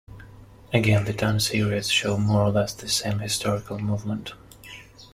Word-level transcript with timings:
Again, 0.73 1.05
the 1.05 1.13
time 1.13 1.39
series 1.39 1.87
show 1.91 2.17
more 2.17 2.41
or 2.41 2.49
less 2.49 2.73
the 2.73 2.87
same 2.89 3.19
historical 3.19 3.77
movement. 3.77 4.33